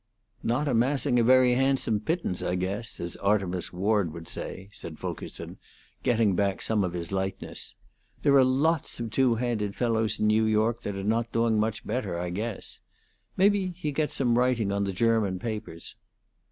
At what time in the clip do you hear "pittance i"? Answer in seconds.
1.99-2.55